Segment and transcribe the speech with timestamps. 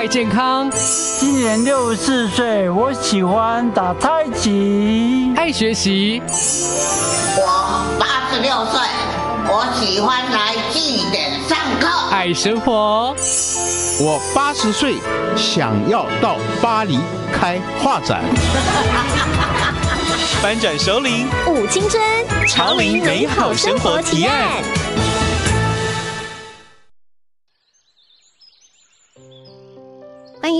[0.00, 0.70] 爱健康，
[1.18, 5.30] 今年六十四岁，我喜欢打太极。
[5.36, 6.22] 爱学习，
[7.36, 8.80] 我八十六岁，
[9.44, 11.86] 我喜欢来祭点上课。
[12.10, 13.14] 爱生活，
[14.00, 14.94] 我八十岁，
[15.36, 16.98] 想要到巴黎
[17.30, 18.22] 开画展。
[20.40, 22.02] 翻转首领舞青春，
[22.48, 24.62] 潮林美好生活提案。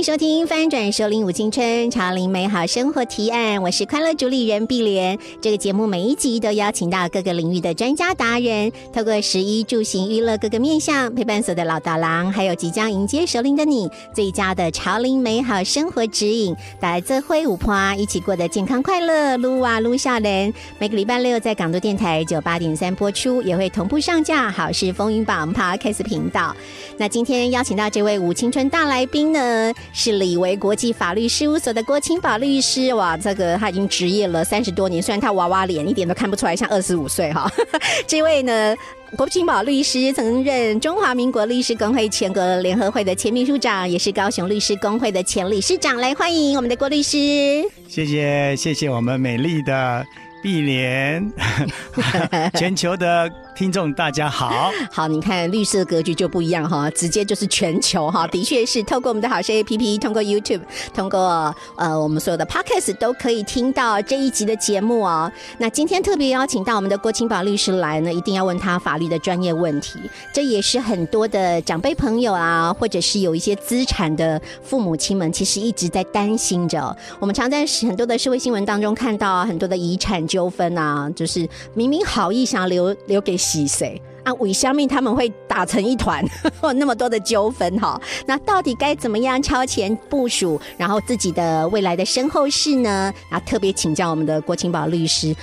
[0.01, 5.19] 迎收听《翻转首领舞青春潮林美好生活提案》，我是快乐主理人碧莲。
[5.43, 20.51] 这个节目每一集都邀请到各个领域的专家达人，透过食衣住行娱乐各个面向，陪伴所的老大郎，还有即将迎接首领的你，最佳的潮林美好生活指引，带来这会舞花，一起过得健康快乐，撸啊撸笑人。
[20.79, 26.57] 每个礼拜六在港都电台九八点三播出，也会同步上架好事风云榜 Podcast 频道。
[26.97, 29.71] 那今天邀请到这位舞青春大来宾呢？
[29.93, 37.51] 是李维国际法律事务所的郭清宝律师，哇，这个他已经执业了三十多年，虽然他娃娃脸一点都看不出来像二十五岁哈。
[38.07, 38.75] 这位呢，
[39.17, 45.97] 郭清宝律师曾任中华民国律师公会全国联合会的前秘书长，也是高雄律师公会的前理事长。
[45.97, 50.07] 来欢迎我们的郭律师，谢谢谢谢我们美丽的
[50.43, 51.33] 碧莲，
[52.55, 53.29] 全球的。
[53.61, 60.63] 听众大家好，好，你看绿色格局就不一样哈，直接就是全球哈，的确是透过我们的好声 A P P，通过 YouTube，
[60.95, 65.31] 通过呃我们所有的 Podcast 都可以听到这一集的节目哦。
[65.59, 70.01] 那今天特别邀请到我们的郭清宝律师来呢，一定要问他法律的专业问题，
[70.33, 76.97] 这也是很多的长辈朋友啊，或者是有一些资产的父母亲们，其实一直在担心着。
[77.19, 83.37] 我们常在很多的社会新闻当中看到很多的遗产纠纷啊，就是明明好意想留留给。
[83.51, 84.33] 几谁啊？
[84.35, 86.25] 韦香蜜他们会打成一团，
[86.77, 88.01] 那么多的纠纷哈。
[88.27, 93.13] 那到底该怎么样超前部署，然后自己的未来的身后事呢？
[93.29, 95.35] 啊，特别请教我们的郭清宝律师，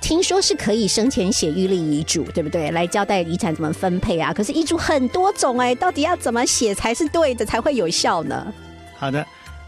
[0.00, 2.70] 听说是可以生前写预立遗嘱，对不对？
[2.70, 4.32] 来交代遗产怎么分配啊？
[4.32, 8.50] 可是遗嘱很多种哎，到底要怎么写才是对的，才会有效呢？
[8.96, 9.26] 好的，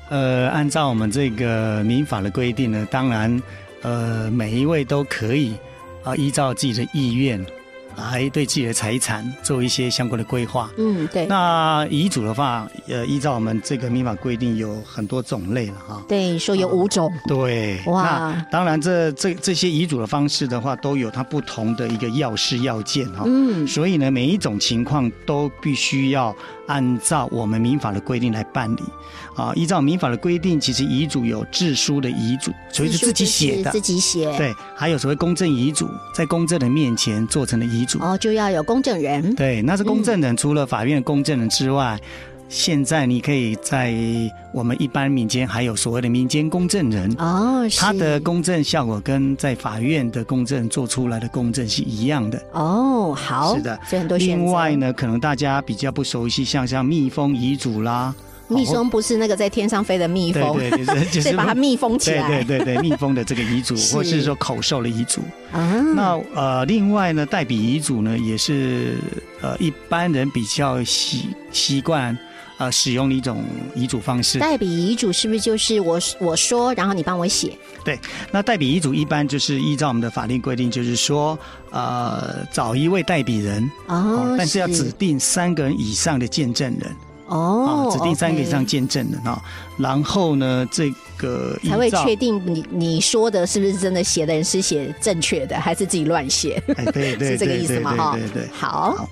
[0.08, 3.42] 呃，按照我们这个民法的规定呢，当然，
[3.82, 5.54] 呃，每一位都可以
[6.04, 7.44] 啊，依照自己的意愿。
[7.96, 10.70] 来对自己的财产做一些相关的规划。
[10.76, 11.26] 嗯，对。
[11.26, 16.02] 那遗嘱的话，呃，依照我们这个民法规定，有很多种类了哈。
[16.08, 17.12] 对，说有五种。
[17.26, 17.80] 对。
[17.86, 18.34] 哇。
[18.50, 23.24] 当然，这这这些遗嘱的方式的话，都有它不同的一个要事要件哈。
[23.26, 23.66] 嗯。
[23.66, 26.34] 所以呢，每一种情况都必须要
[26.72, 28.82] 按照我们民法的规定来办理。
[29.36, 34.26] 啊，依照民法的规定，其实遗嘱有自书的遗嘱，所以是自己写的，自己写。
[34.36, 37.98] 对，还有所谓公证遗嘱，在公证人面前做成的遗嘱。
[38.00, 39.34] 哦，就要有公证人。
[39.34, 41.98] 对，那是公证人，除了法院的公证人之外，
[42.52, 43.94] 现在你可以在
[44.52, 47.10] 我们一般民间还有所谓的民间公证人。
[47.18, 52.38] 哦，他的公证效果跟在法院的公证做出来的公证是一样的。
[52.52, 58.14] 哦，好，是的，所以很多另外呢，可能大家比较不熟悉，像像蜜蜂遗嘱啦。
[58.48, 62.28] 蜜蜂不是那个在天上飞的蜜蜂，对对，就是 就是把它密封起来。
[62.28, 65.22] 对对对对，密封的这个遗嘱， 或是说口授的遗嘱。
[65.52, 68.98] 啊，那呃，另外呢，代笔遗嘱呢，也是
[69.40, 72.14] 呃一般人比较习习惯
[72.62, 74.38] 呃使用的一种遗嘱方式。
[74.38, 77.56] 代笔遗嘱是不是就是我我说，然后你帮我写？
[77.84, 77.98] 对，
[78.30, 81.38] 那代笔遗嘱一般就是依照我们的法定规定，就是说
[81.70, 86.94] 呃找一位代笔人，哦，但是要指定三个人以上的见证人。
[87.26, 89.42] 哦，指定三个以上见证人啊，
[89.78, 96.62] 然后呢，这个才会确定你你说的是不是真的写的人是写正确的，还是自己乱写？
[96.92, 97.96] 对对， 是这个意思吗？
[97.96, 99.08] 哈，对对，好，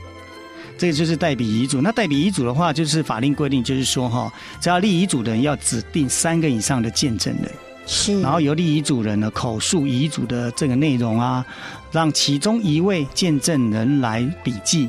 [0.80, 1.82] 这个就是代笔遗嘱。
[1.82, 4.32] 那代笔遗嘱的话，就是法令规定，就是说哈，
[4.62, 7.52] 只要立遗嘱的人要指定三个以上的见证人，
[7.86, 11.44] 是，然后由立遗嘱人呢口述遗嘱的这个内容啊，
[11.92, 14.88] 让其中一位见证人来笔记、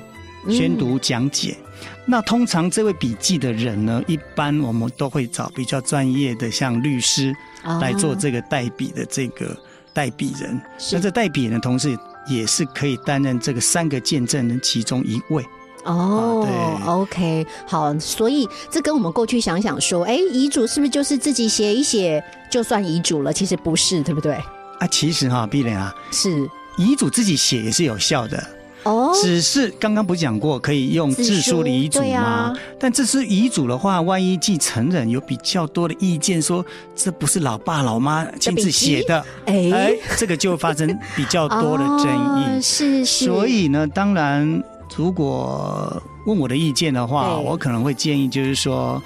[0.49, 1.57] 宣读、讲解。
[2.05, 7.35] 那通常这位笔记的人呢，一般我们都会找比较专业的，像律师
[7.81, 9.53] 来做这个代笔的这个
[9.91, 10.57] 代笔人。
[10.93, 11.97] 那这代笔人同时
[12.29, 15.43] 也是可以担任这个三个见证人其中一位。
[15.83, 16.47] 哦
[16.85, 23.33] ，OK，好，所以这跟我们过去想想说，哎，遗嘱是不是就是自己写一写就算遗嘱了？
[23.33, 24.33] 其实不是，对不对？
[24.79, 28.43] 啊，其实哈，碧莲啊，是遗嘱自己写也是有效的。
[28.83, 32.51] 哦，只是刚刚不讲过可以用自书的遗嘱吗？
[32.79, 42.57] 但这是遗嘱的话，万一继承人有比较多的意见，说这不是老爸老妈亲自写的，哎，这个就发生比较多的争议。
[42.59, 43.25] 是是。
[43.25, 44.63] 所以呢，当然，
[44.95, 49.01] 如果问我的意见的话，我可能会建议就是说，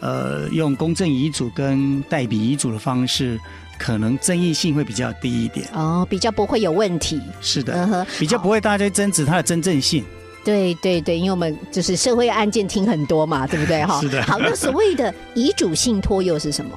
[0.00, 3.40] 呃，用公证遗嘱跟代笔遗嘱的方式，
[3.78, 5.66] 可能争议性会比较低一点。
[5.72, 7.20] 哦，比较不会有问题。
[7.40, 10.04] 是的，嗯，比较不会大家争执它的真正性。
[10.42, 14.00] 对对对，因为我们就是社会案件听很多嘛，对不对 哈？
[14.00, 16.72] 是的好，那所谓的遗嘱信托又是什么？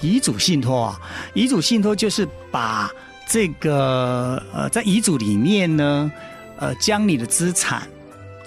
[0.00, 1.00] 遗嘱信托啊，
[1.34, 2.88] 遗嘱信托就是把
[3.28, 6.12] 这个呃，在遗嘱里面呢，
[6.58, 7.82] 呃，将你的资产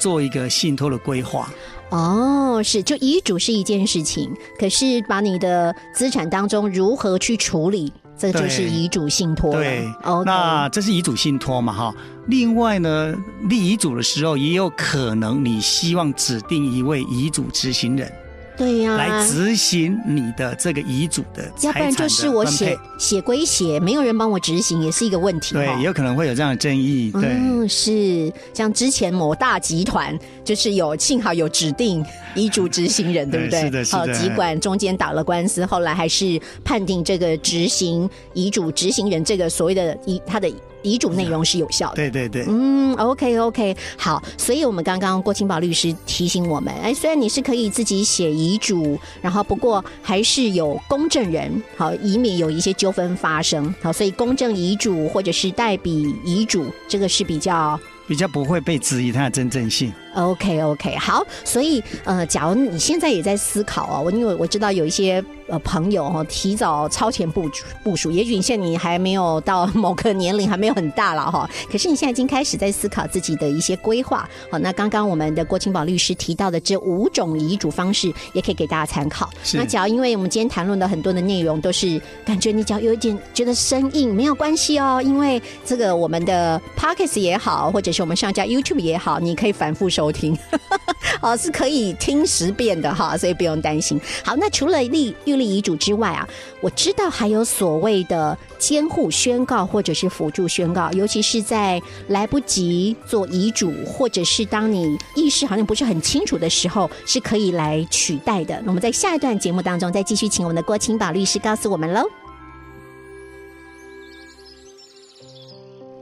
[0.01, 1.47] 做一个信托的规划。
[1.91, 9.59] 哦，是，就遗嘱是一件事情，可是把你的资产当中如何去处理，这就是遗嘱信托了。
[9.59, 11.95] 对 o 那这是遗嘱信托嘛，哈。
[12.27, 13.13] 另外呢，
[13.49, 18.11] 立遗嘱的时候，也有可能你希望指定一位遗嘱执行人
[18.57, 22.77] 对呀、来执行你的这个遗嘱的要不然就是我写。
[22.97, 25.55] 写归写，没有人帮我执行，也是一个问题。
[25.55, 27.09] 对，也有可能会有这样的争议。
[27.11, 32.05] 对，嗯，是像之前某大集团就是有幸好有指定
[32.35, 33.61] 遗嘱执行人，对不对？
[33.61, 40.47] 是的是的好，尽管中间打了官司，后来还是判定这个执行遗嘱执行人这个所谓的遗他的
[40.83, 41.95] 遗嘱内容是有效的。
[41.95, 42.45] 对对对。
[42.47, 59.91] 嗯，OK OK，好，所以我们刚刚郭清宝律师提醒我们，哎，虽然你是可以自己写遗嘱，然后不过还是有公证人，好，以免有一些纠纷发生，好，所以公证遗嘱或者是代笔遗嘱，这个是比较比较不会被质疑它的真正性。
[60.15, 74.29] OK OK，好，所以呃，假如你现在也在思考哦，我因为我知道有一些呃朋友哈、哦、提早超前部署部署，也许你现在你还没有到 某个年龄，还没有很大了哈、可是你现在已经开始在思考自己的一些规划。
[74.49, 79.29] 好，那刚刚我们的郭清宝律师提到的这五种遗嘱方式，也可以给大家参考。
[79.53, 90.35] 那假如因为我们今天谈论的很多的内容都是感觉你只要有一点觉得生硬，没有关系哦，因为这个我们的 Pockets 也好，或者是我们上架 YouTube 也好，你可以反复收收听。
[91.21, 94.01] 哦，是可以听十遍的哈，所以不用担心。
[94.23, 96.27] 好，那除了立预立遗嘱之外啊，
[96.61, 108.59] 我知道还有所谓的监护宣告或者是辅助宣告，尤其是在来不及做遗嘱，或者是当你意识好像不是很清楚的时候，是可以来取代的。
[108.63, 112.20] 那我们在下一段节目当中再继续请我们的郭清宝律师告诉我们喽。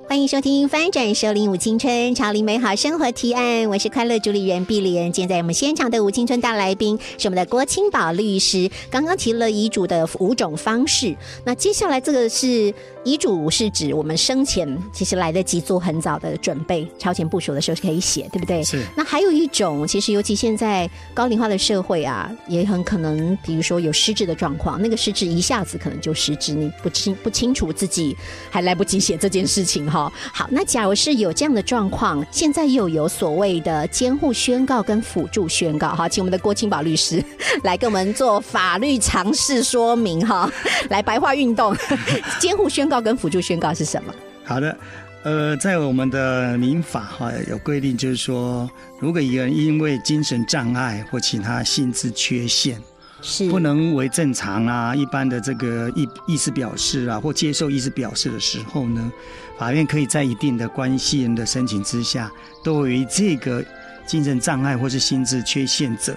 [0.09, 5.11] 欢迎收听《翻转收领舞青春潮领美好生活提案》，我是快乐主理人碧莲。
[5.11, 11.15] 今天在我们现场的舞青春大来宾是我们的郭清宝律师，刚刚提了遗嘱的五种方式。
[11.45, 12.73] 那接下来这个是
[13.03, 18.63] 遗嘱，是指我们生前其实来得及做很早的准备，超前部署的时候是可以写，对不对？
[18.63, 28.17] 是那还有一种，其实尤其现在高龄化的社会啊，也很可能，比如说有失智的状况，那个失智一下子可能就失智，你不清不清楚自己
[28.49, 29.98] 还来不及写这件事情哈。
[30.31, 37.23] 好，那假如是有这样的状况，现在又有所谓的监护宣告跟辅助宣告哈，请我们的郭清宝律师
[37.63, 40.51] 来跟我们做法律常识说明哈，
[40.91, 41.75] 来白话运动，
[42.39, 44.13] 监护宣告跟辅助宣告是什么？
[44.45, 44.77] 好的，
[45.23, 48.69] 呃，在我们的民法哈有规定，就是说，
[48.99, 52.81] 如果一个人因为精神障碍或其他心智缺陷，
[53.21, 59.11] 是不能为正常啊一般的这个意意思表示啊，或接受意思表示的时候呢，
[59.57, 62.31] 法院可以在一定的关系人的申请之下，
[62.63, 63.63] 对于这个
[64.05, 66.15] 精神障碍或是心智缺陷者。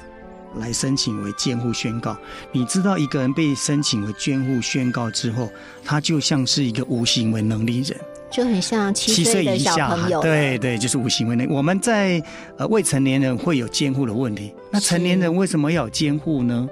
[0.57, 2.15] 来申请为监护宣告，
[2.53, 5.51] 你知道一个人被申请为监护宣告之后，
[5.83, 7.99] 他就像是一个无行为能力人，
[8.31, 11.51] 就很像七七岁以下对对，就是无行为能力。
[11.51, 12.23] 我们在
[12.59, 16.69] 呃未成年人会有监护的问题，那成年人为什么要有监护呢？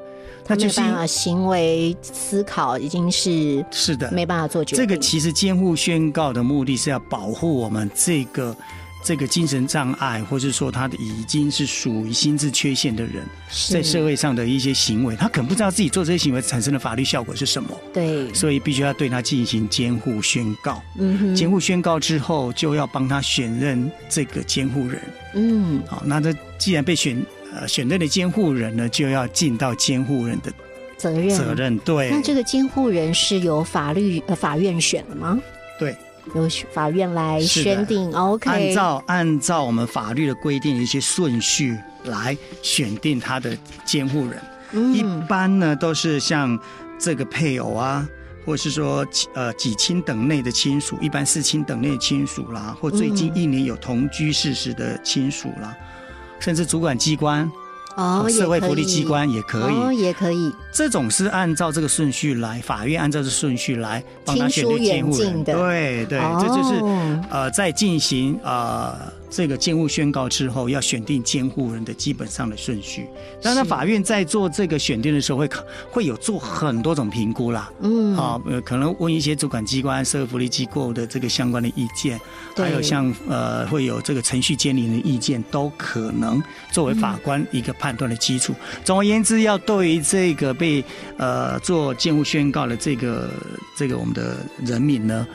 [0.51, 4.85] 那就办法行为思考，已经是是的，没办法做决定。
[4.85, 8.55] 这个其实监护宣告的目的是要保护我们这个
[9.03, 13.25] 这个精神障碍，或是说他的已经是属于心智缺陷的人，
[13.71, 20.83] 在社会上的一些行为，他可能不知道自己做这些行为产生的法律效果是什么，对，所以必须要对他进行监护宣告。
[20.99, 25.01] 嗯哼，监护宣告之后，就要帮他选任这个监护人。
[25.35, 30.53] 嗯，好，那这既然被选呃选任的监护人呢，就要尽到监护人的
[30.97, 31.55] 责任责。
[31.55, 31.79] 任。
[31.79, 35.39] 对那这个监护人是由法律呃法院选的吗？
[35.79, 35.97] 对，
[36.35, 38.13] 由法院来是的宣定。
[38.13, 44.41] OK，按照按照我们法律的规定的一些顺序来选定他的监护人。
[44.95, 46.57] 一嗯般呢都是像
[46.97, 48.07] 这个配偶啊，
[48.47, 49.05] 或是说
[49.35, 55.77] 呃几亲等内的亲属，一般四亲等内的亲属啦，或最近嗯一年有同居事实的亲属啦，
[56.41, 57.49] 甚至主管机关、
[57.97, 59.75] 哦，社会福利机关也可以。
[59.75, 60.53] 哦，也可以。
[60.73, 65.45] 这种是按照这个顺序来，法院按照这顺序来帮他选对监护人。
[65.45, 68.97] 对对，哦这就是呃在进行呃
[69.31, 73.09] 这个监护宣告之后，要选定监护人的基本上的顺序。
[73.41, 77.73] 当然，法院在做这个选定的时候，会考会有做很多种评估啦。
[77.81, 82.21] 嗯，啊，呃，可能问一些主管机关、社会福利机构的这个相关的意见，
[82.57, 88.53] 对还有像呃会有这个程序监理人的意见，都可能作为法官一个判断的基础。
[88.85, 90.85] 总而言之，要对于这个被
[91.17, 93.31] 呃做监护宣告的这个
[93.77, 95.27] 这个我们的人民呢，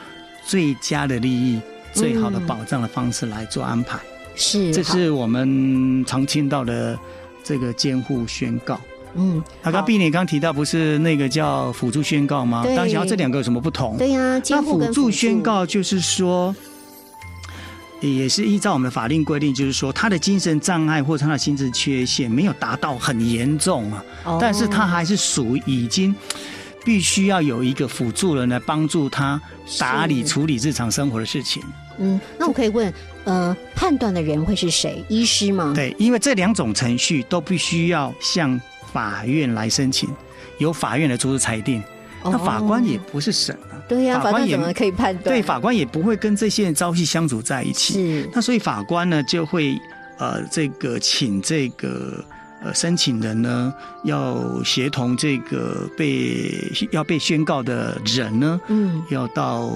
[0.45, 1.59] 最佳的利益、
[1.95, 3.97] 最好的保障的方式来做安排。
[4.35, 6.99] 是，这是我们常听到的
[7.41, 8.79] 这个监护宣告。
[9.15, 12.61] 嗯，啊，刚毕你刚提到不是那个叫辅助宣告吗？
[12.63, 13.97] 对当想要这两个有什么不同？
[13.97, 16.53] 对呀、那辅助宣告就是说，
[18.01, 26.13] 也是依照我们的法令规定，就是说他的精神障碍或者他的心智缺陷没有达到很严重啊，哦但是他还是属于已经
[26.83, 29.41] 必须要有一个辅助人来帮助他
[29.79, 31.63] 打理处理日常生活的事情。
[31.99, 35.03] 嗯，那我可以问，呃，判断的人会是谁？
[35.07, 38.59] 医师吗？，对，因为这两种程序都必须要向
[38.91, 40.09] 法院来申请，
[40.57, 41.83] 由法院来做出裁定。
[42.23, 45.23] 那法官也不是审啊，对呀、法官怎么可以判断？
[45.25, 47.93] 对，法官也不会跟这些人朝夕相处在一起。
[47.93, 49.77] 是那所以法官呢就会
[50.17, 52.25] 呃这个请这个
[52.63, 53.71] 呃申请人呢
[54.05, 56.49] 要协同这个被
[56.91, 59.71] 要被宣告的人呢，嗯，要到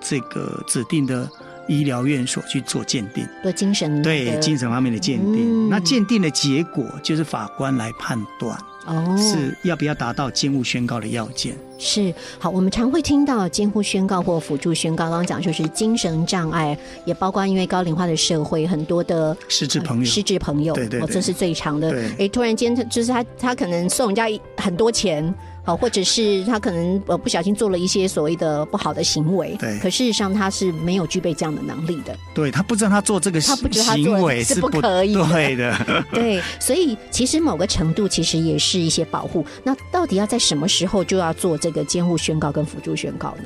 [0.00, 1.30] 这个指定的
[1.68, 5.36] 医疗院所去做鉴定，做精神对精神方面的鉴定。
[5.36, 11.54] 嗯那鉴定的结果就是法官来判断哦是要不要达到监护宣告的要件。
[11.78, 16.76] 是好，我们常会听到监护宣告或辅助宣告，刚刚讲就是精神障碍，
[17.06, 22.10] 也包括因为高龄化的社会，很多的失智朋友呃失智朋友，对对对哦这是最长的对。
[22.18, 25.32] 哎，突然间就是他他可能送人家一很多钱。
[25.64, 35.86] 好，或者是他可能呃不小心做了一些所谓的不好的行为，对可事实上他是没有具备这样的能力的，对他不知道他做这个他不知道他做行为是不不可以的对的。
[36.12, 39.46] 对，所以其实某个程度其实也是一些保护。
[39.62, 43.44] 那到底要在什么时候就要做这个监护宣告跟辅助宣告呢？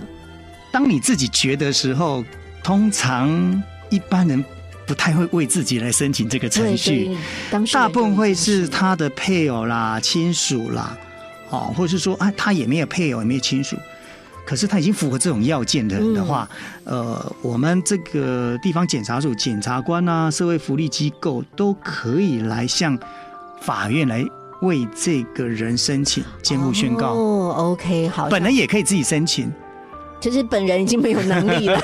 [0.73, 2.25] 当你自己觉得时候，
[2.63, 4.45] 通常一般人
[4.87, 7.17] 不太会为自己来申请这个程序，
[7.73, 10.97] 大部分会是是他的配偶啦、亲属啦，
[11.51, 13.77] 哦，或者是说啊，他也没有配偶，也没有亲属。
[14.45, 16.49] 可是他已经符合这种要件的人的话，
[16.85, 22.97] 呃，我们这个地方检察署检察官啊、社会福利机构都可以来向
[23.61, 24.25] 法院来
[24.63, 27.15] 为这个人申请监护宣告。
[27.15, 29.53] 哦，OK，好，本人也可以自己申请，
[30.21, 31.81] 就是本人已经没有能力了。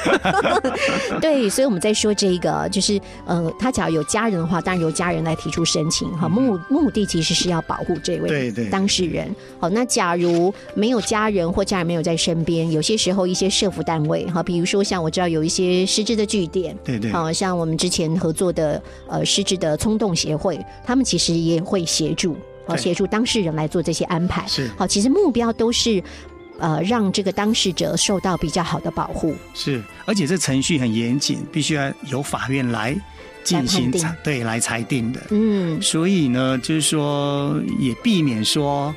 [1.21, 6.29] 对，所以我们在说这个，就是呃，他假如有家人的话，当然由家人来提出申请哈。
[6.29, 9.35] 目目的其实是要保护这位嗯对对当事人。
[9.61, 16.77] 好，那假如没有家人或家人没有在身边，有些时候一些社服单位哈，比如说像我知道有一些失智的据点。
[16.83, 17.13] 对对。
[17.13, 22.37] 好像我们之前合作的呃失智的冲动协会，他们其实也会协助，
[22.67, 24.45] 好协助当事人来做这些安排。
[24.47, 26.03] 是好，其实目标都是
[26.63, 29.35] 呃让这个当事者受到比较好的保护。
[29.53, 32.97] 是，而且这程序很严谨，必须要由法院来
[33.45, 35.21] 进行裁对来裁定的。
[35.31, 38.95] 嗯，所以呢，就是说也避免说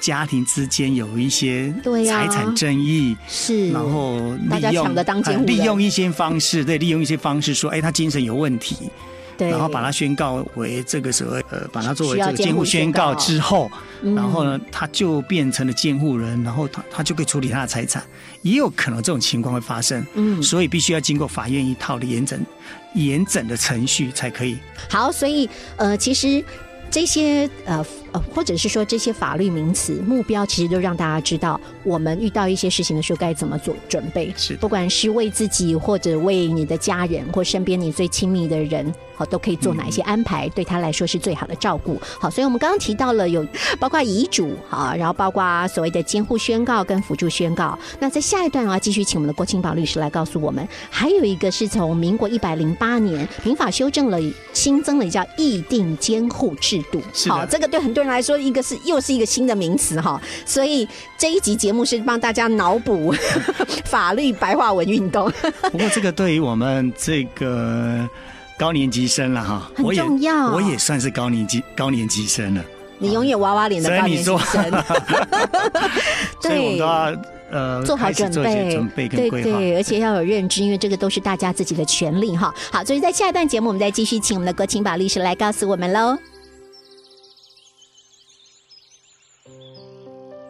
[0.00, 8.90] 家庭之间有一些财产争议，是，然后大家利用抢着当监护呃人利用一些方式，对，利用一些方式说，哎，他精神有问题，对，
[9.38, 13.70] 然后把他宣告为这个所谓呃，把他作为这个监护宣告之后，
[14.02, 14.14] 嗯。
[14.14, 18.02] 然后呢，他就变成了监护人，然后他他就可以处理他的财产，
[18.42, 20.42] 也有可能这种情况会发生，嗯。
[20.42, 22.38] 所以必须要经过法院一套的严整
[22.94, 24.56] 严整的程序才可以。
[24.88, 26.44] 好，所以呃，其实
[26.90, 34.30] 这些呃呃，或者是说这些法律名词目标，其实都让大家知道，我们遇到一些事情的时候该怎么做准备。
[34.36, 42.00] 是不管是为自己，或者为你的家人，或身边你最亲密的人，好，都可以做哪一些安排，对他来说是最好的照顾。
[42.18, 43.46] 好，所以我们刚刚提到了有
[43.78, 47.78] 包括遗嘱啊，然后包括所谓的监护宣告跟辅助宣告。
[48.00, 54.18] 那在下一段啊，继续请我们的郭清宝律师来告诉我们，还有一个是从民国一百零八年民法修正了，
[54.52, 57.00] 新增了叫议定监护制度。
[57.28, 60.20] 好，这个对很多人来说，一个是又是一个新的名词哈。
[60.44, 63.14] 所以这一集节目是帮大家脑补
[63.84, 65.30] 法律白话文运动，
[65.70, 68.08] 不过这个对于我们这个
[68.62, 72.64] 高年级生了哈，很重要我也算是高年级高年级生了，
[73.00, 74.84] 你永远娃娃脸的高年级所以你说生。
[76.40, 77.16] 所以我们都要
[77.50, 79.58] 呃做好准备，准备跟对规划。
[79.58, 82.54] 对，而且要有认知，因为这个都是大家自己的权利哈。
[82.70, 86.16] 好，所以在下一段节目，我们再继续请我们的国情宝律师来告诉我们喽。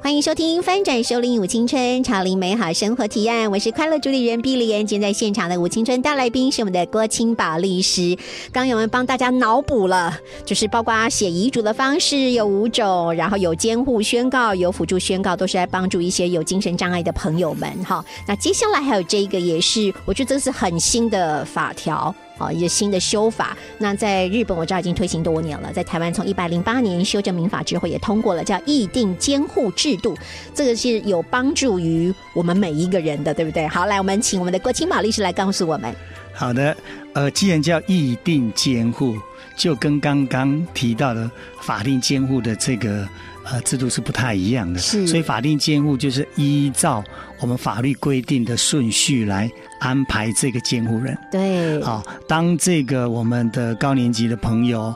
[0.03, 4.85] 欢迎收听《翻转收领五青春潮领美好生活提案》，我是快乐主理人碧莲。
[4.85, 8.19] 今天在现场的五青春大来宾是我们的郭清宝律师。
[8.51, 18.05] 刚有人帮大家脑补了，就是包括写遗嘱的方式有五种，然后有监护宣告、有辅助宣告，都是来帮助一些有精神障碍的朋友们哈。
[18.27, 22.13] 那接下来还有这个，也是我觉得这是很新的法条。
[22.43, 23.57] 哦，一个新的修法。
[23.79, 25.73] 那在日本，我知道已经推行多年了。
[25.73, 30.17] 在台湾，从一百零八年修正民法之后，也通过了叫议定监护制度。
[30.55, 33.67] 这个是有帮助于我们每一个人的，对不对？
[33.69, 35.95] 好，来，我们请我们的郭清宝律师来告诉我们。
[36.35, 36.77] 好的，
[37.13, 39.17] 呃，既然叫议定监护，
[39.57, 41.31] 就跟刚刚提到的
[41.61, 43.07] 法定监护的这个
[43.45, 44.81] 呃制度是不太一样的。
[44.81, 47.05] 是，所以法定监护就是依照
[47.43, 49.51] 我们法律规定的顺序来。
[49.83, 54.95] 安排这个监护人，对，好，当这个我们的高年级的朋友，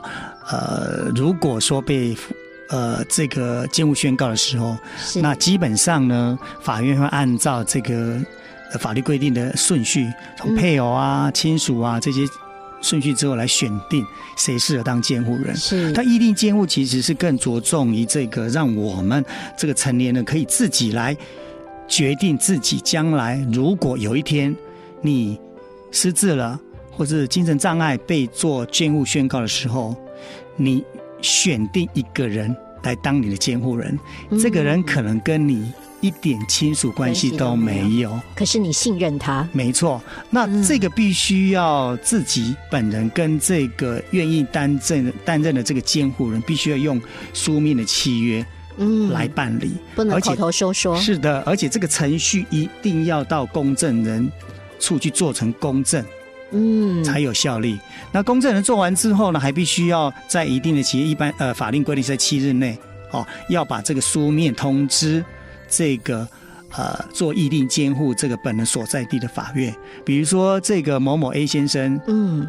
[0.49, 2.15] 呃，如果说被
[2.69, 4.77] 呃这个监护宣告的时候，
[5.21, 8.17] 那基本上呢，法院会按照这个
[8.79, 12.21] 法律规定的顺序，从配偶啊、亲属啊这些
[12.81, 14.05] 顺序之后来选定
[14.37, 15.53] 谁适合当监护人。
[15.53, 19.21] 是，但议定监护其实是更着重于这个，让我们
[19.57, 21.13] 这个成年人可以自己来
[21.87, 24.55] 决定自己将来，如果有一天。
[24.99, 25.39] 你
[25.91, 29.95] 失智了，或是精神障碍被做监护宣告的时候，
[30.55, 30.83] 你
[31.21, 33.97] 选定一个人来当你的监护人，
[34.41, 40.01] 这个人可能跟你一点亲属关系都没有，可是你信任他，没错。
[40.31, 46.99] 那这个必须要自己本人跟这个愿意担任担任的这个监护人，必须要用
[47.33, 48.43] 书面的契约，
[48.77, 50.95] 嗯，来办理，不能口头说说。
[50.97, 54.31] 是的，而且这个程序一定要到公证人。
[54.79, 56.05] 处去做成公证，
[56.51, 57.79] 嗯，才有效力。
[58.11, 62.77] 那公证人做完之后呢，还必须要在一定的企业一般呃法令规定在七日内
[63.09, 65.25] 哦，要把这个书面通知
[65.67, 66.27] 这个
[66.73, 69.75] 呃做议定监护这个本人所在地的法院。
[70.05, 72.47] 比如说这个某某 A 先生，嗯，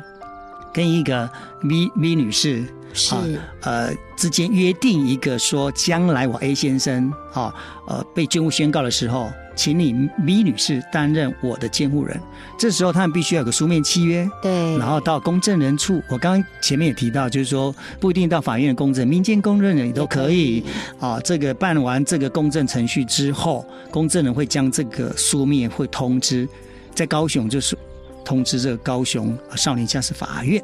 [0.70, 1.30] 跟一个
[1.62, 2.62] V V 女士
[2.98, 3.14] 是
[3.62, 7.54] 呃之间约定一个说，将来我 A 先生啊
[7.86, 9.30] 呃被监护宣告的时候。
[9.58, 12.16] 请你 B 女士担任我的监护人，
[12.56, 16.00] 这时候他们必须要有个书面契约，对，然后到公证人处。
[16.08, 20.62] 我刚刚前面也提到，就是说不一定到法院的公证，民间公证人也都可以。
[21.00, 26.48] 啊，这个办完这个公证程序之后，公证人会将这个书面会通知，
[26.94, 27.76] 在高雄就是
[28.24, 30.62] 通知这个高雄少年家事法院。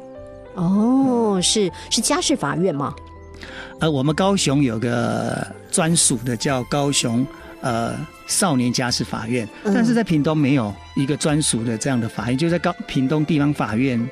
[0.55, 2.93] 哦，是是家事法院吗？
[3.79, 7.25] 呃，我们高雄有个专属的叫高雄。
[7.61, 7.95] 呃，
[8.27, 14.07] 少年家事法院，但是在屏东没有一个专属的这样的法院，就在高屏东地方法院，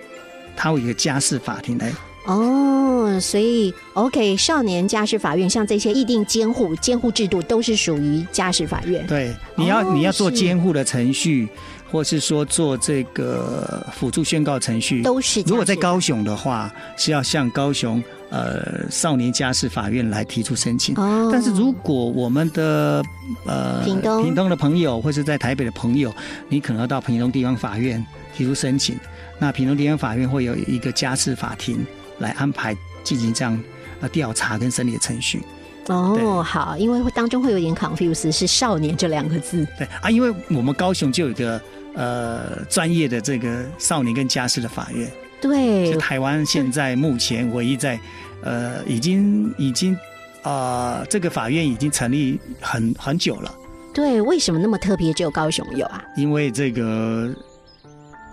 [0.56, 1.94] 它有一个家事法庭来。
[2.26, 9.06] 哦，所以 OK，少年家事法院像这些议定监护监护制度都是属于家事法院。
[9.06, 11.48] 对，你要你要做监护的程序，
[11.94, 15.42] 或是说做这个辅助宣告程序，都是。
[15.42, 18.04] 如果在高雄的话，是要向高雄。
[18.32, 20.96] 呃，少年家事法院来提出申请。
[20.96, 21.30] 哦。
[21.32, 23.04] 但是如果我们的
[23.46, 26.12] 呃屏东屏东的朋友，或是在台北的朋友，
[26.50, 28.04] 你可能要到屏东地方法院
[28.36, 28.98] 提出申请。
[29.38, 31.86] 那屏东地方法院会有一个家事法庭
[32.18, 33.64] 来安排进行这样
[34.02, 35.40] 呃调查跟审理的程序。
[35.88, 39.68] 哦，好，因为当中会有点 confuse，是少年这两个字。
[39.78, 41.62] 对啊，因为我们高雄就有一个
[41.96, 45.12] 呃专业的这个少年跟家事的法院。
[45.42, 45.92] 对。
[45.92, 48.00] 是台湾现在目前唯一在。
[48.46, 49.98] 呃，已经已经
[50.42, 53.50] 啊，这个法院已经成立很很久了。
[53.94, 55.14] 对，为什么那么特别？
[55.14, 56.04] 只有高雄有啊？
[56.18, 57.34] 因为这个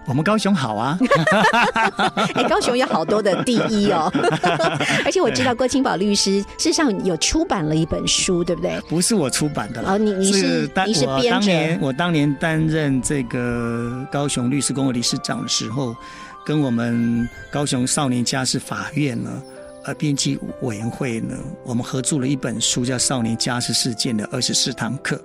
[0.07, 0.99] 我们高雄好啊。
[2.35, 4.11] 哎，高雄有好多的第一哦。
[5.05, 8.81] 而且我知道郭清宝律师事实上有出版了一本书，对不对？
[8.89, 15.95] 不是我出版的哦，你你是你是编当年我当年担任这个高雄律师公会理事长的时候，
[16.45, 19.31] 跟我们高雄少年家事法院呢。
[19.85, 25.16] 呃，编辑委员会呢，我们合著了一本书，叫《少年家事事件的二十四堂课》。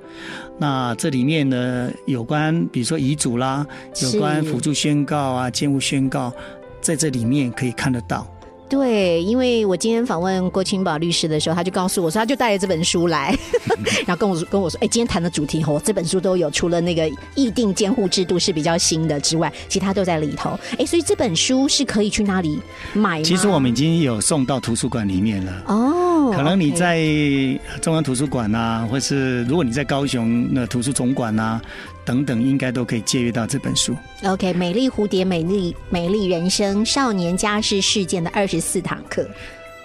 [0.58, 3.66] 那这里面呢，有关比如说遗嘱啦，
[4.02, 6.34] 有关辅助宣告啊、监护宣告，
[6.82, 8.28] 在这里面可以看得到。
[8.68, 13.38] 对，因为我今天访问郭清宝律师的时候，他就告诉我说，他就带了这本书来，
[14.08, 20.60] 然后跟我跟我说，哎，今天谈的主题哦，这本书都有，除了那个议定监护制度是比较新的之外，其他都在里头。
[20.80, 22.60] 哎，所以这本书是可以去哪里
[22.94, 23.22] 买？
[23.22, 25.64] 其实我们已经有送到图书馆里面了。
[25.68, 26.98] 哦，可能你在
[27.82, 31.62] 中央图书馆呐，或是如果你在高雄那图书总馆呐。
[32.06, 33.96] 等等，应该都可以借阅到这本书。
[34.24, 39.28] OK，美丽蝴蝶，美丽美丽人生，少年家事事件的二十四堂课。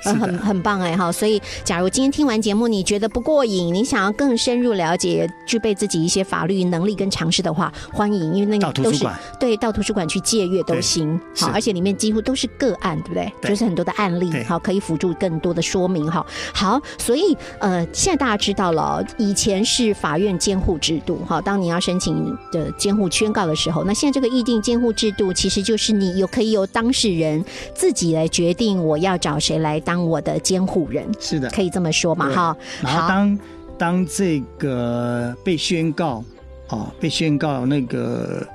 [0.05, 1.11] 呃，很很棒哎哈！
[1.13, 11.21] 所以，假如今天听完节目，你觉得不过瘾，你想要更深入了解、具备自己一些法律能力跟常识的话，欢迎，因为那个都是图书馆对，到图书馆去借阅都行。
[11.37, 13.33] 好，而且里面几乎都是个案，对不对？
[13.43, 16.25] 对就是很多的案例，好，可以辅助更多的说明哈。
[16.55, 31.51] 好，所以呃，现在大家知道了哦，以前是法院监护制度哈，当你要申请的监护宣告的时候，那现在这个议定监护制度，其实就是你有可以由当事人自己来决定我要找谁来当我的监护人，是的。
[31.51, 32.57] 可以这么说嘛哈。
[32.81, 33.39] 然后，当
[33.77, 36.23] 当这个被宣告
[36.69, 38.47] 哦，被宣告那个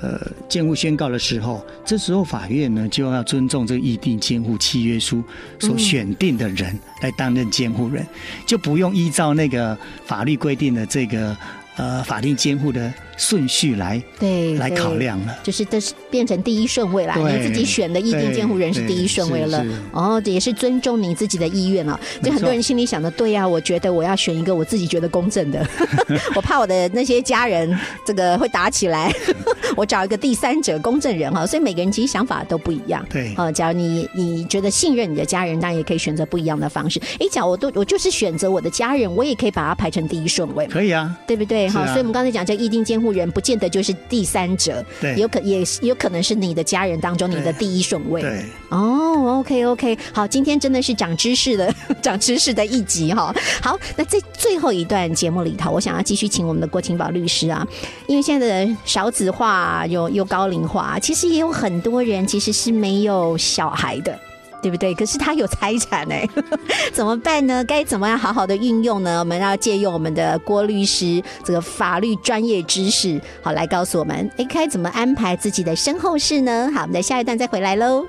[0.00, 5.22] 呃监护宣告的时候，这时候法院呢就要尊重这个议定监护契约书
[5.58, 8.06] 所选定的人来担任监护人，
[8.46, 11.36] 就不用依照那个法律规定的这个
[11.76, 15.34] 呃法定监护的顺序来对对来考量了。
[15.42, 21.98] 就是这是变成第一顺位啦，对你自己选的意定监护人是第一顺位了哦，这也是尊重你自己的意愿了。
[22.22, 25.66] 就很多人心里想的，对呀、我觉得我要选一个我自己觉得公正的，
[26.34, 29.12] 我怕我的那些家人这个会打起来，
[29.76, 33.04] 我找一个第三者公证人哈，所以每个人其实想法都不一样。
[33.10, 37.00] 对哦，假如你你觉得信任你的家人，当然也可以选择不一样的方式。
[37.18, 40.66] 哎，假如我都我就是选择我的家人，我也可以把它排成第一顺位。
[40.66, 41.68] 可以啊，对不对？
[41.68, 48.22] 哈、啊所以我们刚才讲这个议定监护人，不见得就是第三者，对有可也有可能是你的家人当中你的第一顺位。
[48.22, 48.44] 对。
[48.68, 53.34] 哦，OK OK，好，今天真的是长知识的 长知识的一集哈。
[53.62, 57.66] 好，那在最后一段节目里头，我想要继续请我们的郭清宝律师啊，
[58.06, 64.18] 因为现在的少子化又又高龄化，其实也有很多人其实是没有小孩的。
[64.66, 64.92] 对不对？
[64.96, 66.28] 可是他有财产哎，
[66.92, 67.62] 怎么办呢？
[67.62, 69.20] 该怎么样好好的运用呢？
[69.20, 76.68] 我们要借用我们的郭律师这个法律专业知识，好来告诉我们，哎，该怎么安排自己的身后事呢？
[76.74, 78.04] 好，我们在下一段再回来喽。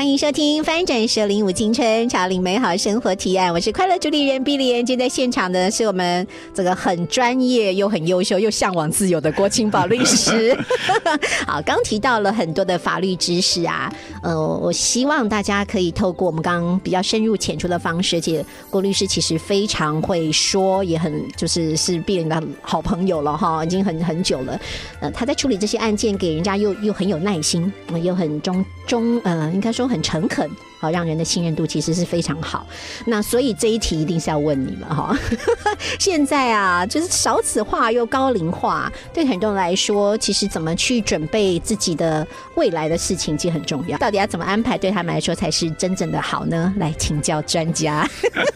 [0.00, 4.76] 欢迎收听《翻转首领舞青春，潮领美好生活提案》，我是快乐主理人碧莲。
[4.76, 10.56] 今天在现场的是我们这个很专业又很优秀又向往自由的郭清宝律师。
[11.46, 24.58] 好，刚提到了很多的法律知识啊，呃，我希望大家可以透过我们刚刚比较深入浅出的方式，而且郭律师其实非常会说，也很就是是碧莲的好朋友了哈，已经很很久了。
[25.00, 27.70] 呃，他在处理这些案件，给人家又又很有耐心，
[28.02, 30.48] 又很忠忠呃，应该说很诚恳，
[30.78, 32.66] 好、让人的信任度其实是非常好。
[33.04, 35.14] 那所以这一题一定是要问你们哈。
[35.98, 43.98] 现在啊，就是少子化又高龄化，对很多人来说，其实怎么去准备自己的未来的事情，其实很重要。
[43.98, 46.72] 到底要怎么安排，对他们来说才是真正的好呢？
[46.78, 48.08] 来请教专家。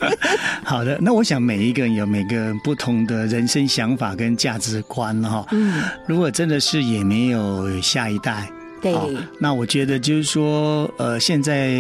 [0.65, 5.45] 好的，那我想每一个人有每个人不同的人生想法跟价值观哈。
[5.53, 8.49] 嗯，如果真的是也没有下一代，
[8.85, 11.75] 对，好那我觉得就是说，呃，现在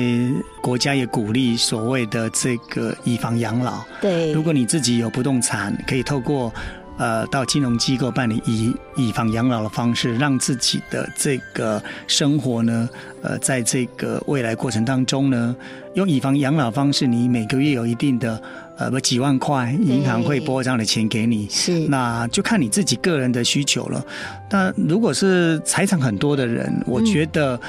[0.62, 3.84] 国家也鼓励所谓的这个以房养老。
[4.00, 6.50] 对，如果你自己有不动产，可以透过
[6.96, 12.88] 呃到金融机构办理以以房养老的方式，让自己的这个生活呢，
[13.20, 15.54] 呃，在这个未来过程当中呢，
[15.92, 18.40] 用以房养老方式，你每个月有一定的
[18.76, 21.48] 呃不几万块，银行会拨这样的钱给你。
[21.50, 24.04] 是那就看你自己个人的需求了。
[24.50, 27.60] 那如果是财产很多的人，我觉得。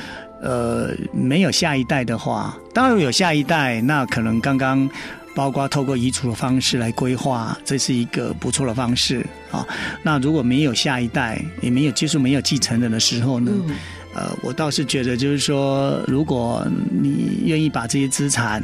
[0.42, 4.88] 呃，没有下一代的话，当然有下一代，那可能刚刚
[5.34, 9.66] 包括透过遗嘱的方式来规划，这是一个不错的方式啊。
[10.04, 13.76] 那如果没有下一代，也没有接触没有继承人的时候呢，嗯
[14.14, 18.62] 呃，我倒是觉得就是说，如果你愿意把这些资产，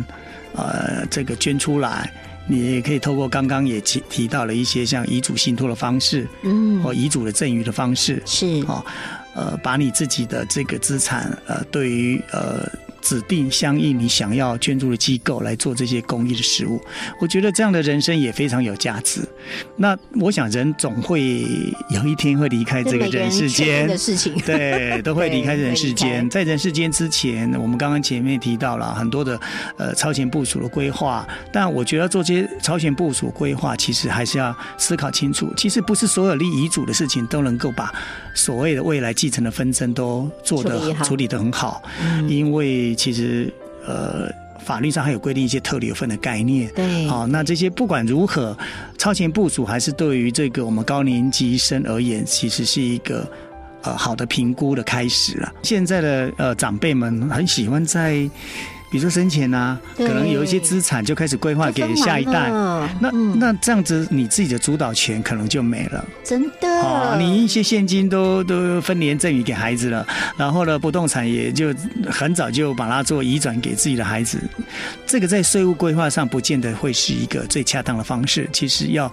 [0.53, 2.11] 呃，这个捐出来。
[2.47, 6.81] 你也可以透过刚刚也提提到了一些像遗嘱信托的方式，嗯。
[6.83, 8.45] 或遗嘱的赠与的方式，是。
[8.67, 8.83] 哦，
[9.33, 12.67] 呃，把你自己的这个资产，呃，对于呃
[13.01, 16.79] 指定相应你想要捐助的机构来做这些公益的事物，
[17.19, 19.21] 我觉得这样的人生也非常有价值。
[19.75, 21.45] 那我想人总会
[21.89, 26.29] 有一天会离开这个人人世间的，事情，对，都会离开人世间。
[26.29, 29.39] 在人世间之前，我们刚刚前面提到了很多的
[29.77, 35.51] 呃超前部署的规划，但我觉得做这些超前部署规划，其实还是要思考清楚。
[35.57, 37.91] 其实不是所有立遗嘱的事情都能够把
[38.33, 43.53] 所谓的未来继承的纷争都做得处理得很好，嗯因为其实
[43.85, 44.29] 呃。
[44.63, 48.55] 法律上还有规定一些特留份的概念，对，好、那这些不管如何，
[48.95, 53.27] 超前部署还是对于这个我们高年级生而言，其实是一个
[53.81, 55.51] 呃好的评估的开始了。
[55.63, 58.29] 现在的呃长辈们很喜欢在
[58.91, 62.49] 比如说生前啊、可能有一些资产就开始规划给下一代。
[62.99, 67.15] 那、嗯那这样子，你自己的主导权可能就没了真的，哦！
[67.17, 71.73] 你一些现金都都分年赠与给孩子了，然后呢，不动产也就
[72.09, 74.37] 很早就把它做移转给自己的孩子。
[75.07, 79.09] 这个在税务规划上不见得会是一个最恰当的方式，其实要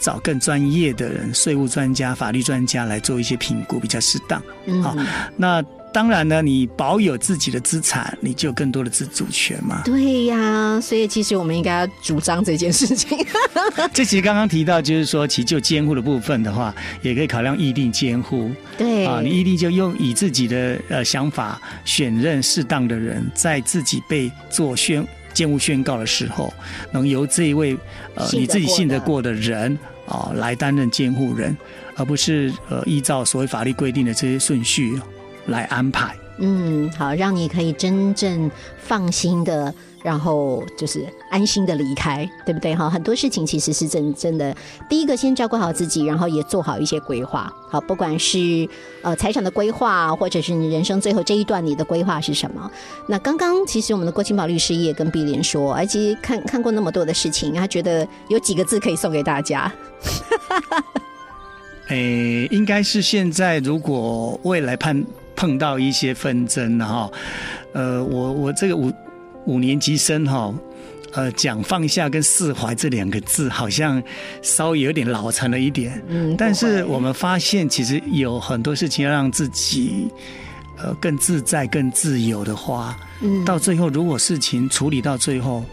[0.00, 4.42] 找更专业的人，税务专家、法律专家来做一些评估，比较适当。
[4.66, 4.96] 嗯好
[5.36, 5.62] 那
[5.92, 9.82] 当然呢，你保有自己的资产，你就有更多的自主权嘛。
[9.84, 13.18] 对呀，所以其实我们应该要主张这件事情。
[13.92, 19.20] 这其实刚刚提到，就是说，其实就监护的部分的话，也可以考量议定监护对啊。
[19.20, 26.52] 你议定就用以自己的呃想法选任适当的人，在自己被做宣监护宣告的时候，
[26.92, 27.76] 能由这一位
[28.14, 29.76] 呃你自己信得过的人
[30.06, 31.56] 啊来担任监护人，
[31.96, 35.00] 而不是呃依照所谓法律规定的这些顺序
[35.50, 36.16] 来安排。
[36.42, 42.74] 嗯，好，让你可以真正放心的，然后就是安心的离开，对不对？
[42.74, 44.56] 哈，很多事情其实是真真的，
[44.88, 47.52] 第一个先照顾好自己，然后也做好一些规划。
[47.68, 48.66] 好，不管是
[49.02, 52.70] 呃财产的规划，或者是你人生最后这一段你的规划是什么？
[53.06, 59.70] 那刚刚其实我们的郭清宝律师也跟碧莲说，而且看看过那么多的事情，他觉得有几个字可以送给大家。
[61.88, 65.04] 诶，应该是现在如果未来碰
[65.40, 67.10] 碰到一些纷争了哈，
[67.72, 68.92] 呃，我我这个五
[69.46, 70.54] 五年级生哈，
[71.14, 74.02] 呃，讲放下跟释怀这两个字，好像
[74.42, 76.04] 稍微有点老成了一点。
[76.08, 80.08] 嗯，但是我们发现，其实有很多事情要让自己
[80.76, 83.42] 呃更自在、更自由的话，嗯。
[83.42, 85.64] 到最后如果事情处理到最后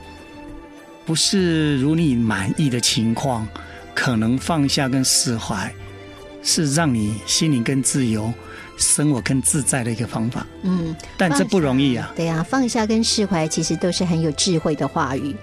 [1.05, 3.45] 不是如你满意的情况，
[3.93, 5.69] 可能放下跟释怀
[6.41, 8.33] 是让你心灵更自由、
[8.77, 10.47] 生活更自在的一个方法。
[10.61, 10.95] 嗯。
[11.17, 12.13] 但这不容易啊。
[12.15, 15.35] 对呀、放下跟释怀其实都是很有智慧的话语。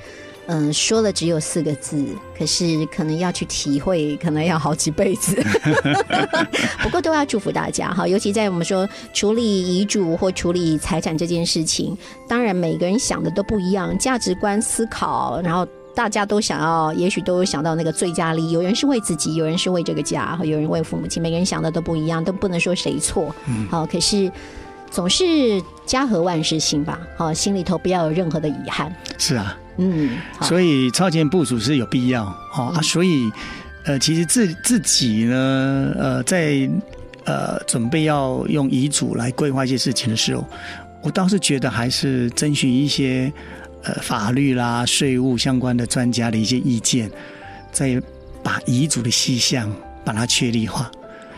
[0.47, 2.05] 嗯，说了只有四个字，
[2.38, 5.42] 可是可能要去体会，可能要好几辈子。
[6.83, 11.97] 不过都要祝福大家哈，尤其在我们说处理遗嘱或处理财产这件事情，
[12.29, 15.66] 当然每个人想的都不一样，价值观思考，然后。
[15.94, 18.50] 大家都想要，也许都有想到那个最佳利益。
[18.50, 21.22] 有人是为自己，有人是为这个家，有人为父母亲。
[21.22, 23.35] 每个人想的都不一样，都不能说谁错。
[23.70, 24.30] 好，可是
[24.90, 26.98] 总是家和万事兴吧。
[27.16, 28.94] 好，心里头不要有任何的遗憾。
[29.18, 32.24] 是啊，嗯，所以超前部署是有必要
[32.57, 33.30] 哦啊，所以
[33.85, 36.68] 呃，其实自自己呢，呃，在
[37.24, 40.44] 呃准备要用遗嘱来规划一些事情的时候，
[41.02, 43.33] 我倒是觉得还是征询一些
[43.85, 47.11] 呃法律啦、税务相关的专家的一些意见，
[47.73, 48.01] 再
[48.42, 49.70] 把遗嘱的细项
[50.05, 50.90] 把它确立化，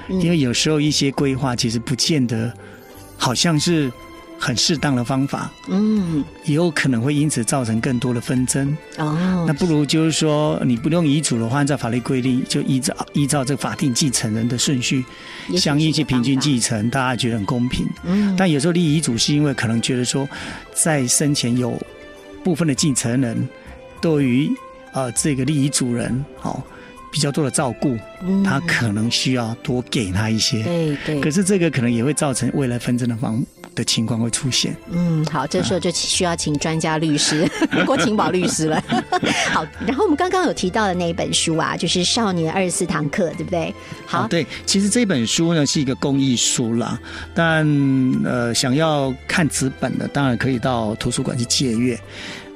[0.08, 0.20] 嗯。
[0.20, 2.52] 因为有时候一些规划其实不见得
[3.16, 3.90] 好像是
[4.38, 8.76] 很适当的方法，嗯，也有可能会因此造成更多的纷争。
[8.98, 15.02] 哦，那不如就是说，你不用遗嘱的话，按照法律规定，就依照依照这个法定继承人的顺序，
[15.56, 17.86] 相应去平均是继承，大家觉得很公平。
[18.04, 20.28] 嗯，但有时候立遗嘱是因为可能觉得说，
[20.74, 21.80] 在生前有
[22.46, 23.48] 部分的继承人
[24.00, 24.48] 对于
[24.92, 26.64] 啊这个利益主人好
[27.10, 30.62] 比较多的照顾，嗯他可能需要多给他一些。
[30.62, 33.42] 对对，可是这个可能也会造成未来纷争的方
[33.74, 34.76] 的情况会出现。
[34.90, 37.48] 嗯，好，这时候就需要请专家律师
[37.86, 38.82] 郭清宝律师了。
[39.52, 43.74] 好，然后我们刚刚有提到的那一本书啊，就是《少年二十四堂课》，对不对？
[44.04, 46.98] 好，哦，对，其实这本书呢是一个公益书啦，
[47.34, 47.66] 但
[48.24, 51.98] 呃想要看纸本的，当然可以到图书馆去借阅。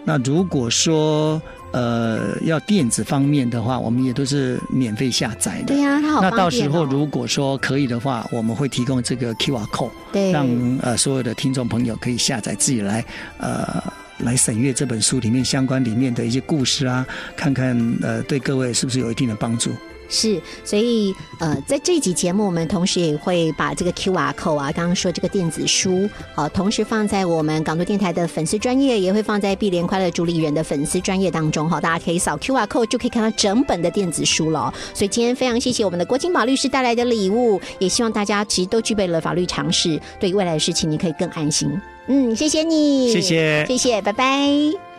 [0.04, 1.40] 那如果说
[1.72, 5.74] 呃要电子方面的话，我们也都是免费下载的。
[5.74, 10.48] 对呀、它好那到时候如果说可以的话，我们会提供这个 QR code，对让
[10.82, 13.04] 呃所有的听众朋友可以下载自己来
[13.38, 13.82] 呃
[14.18, 17.06] 来审阅这本书里面相关里面的一些故事啊，
[17.36, 19.70] 看看呃对各位是不是有一定的帮助。
[20.10, 34.74] 是，所以呃，在这一集节目，我们同时也会把这个 Q R code 啊，刚刚说这个电子书，好、同时放在我们港都电台的粉丝专业，也会放在碧莲快乐主理人的粉丝专业当中哈、大家可以扫 Q R code 就可以看到整本的电子书了哦。
[34.92, 41.70] 所以今天非常谢谢我们的郭金宝律师带来的礼物，也希望大家其实都具备了法律常识，对于未来的事情你可以更安心。
[42.08, 44.89] 嗯，谢谢你，谢谢谢谢，拜拜。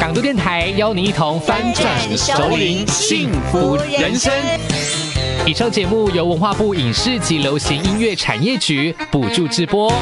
[0.00, 4.32] 港都电台邀您一同翻转熟龄幸福人生。
[5.46, 9.92] 以上节目由文化部影视及流行音乐产业局补助直播。